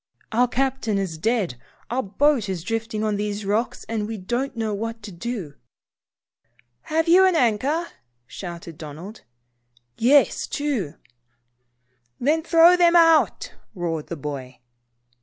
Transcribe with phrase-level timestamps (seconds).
[0.31, 1.59] "Our captain is dead.
[1.91, 5.53] Our boat is drifting on these rocks, and we don't know what to do.""
[6.95, 7.85] Have you an anchor?"
[8.25, 9.21] shouted Donald.
[9.99, 10.95] "Yes, two."
[12.19, 14.59] "Then, throw them both out," roared the boy.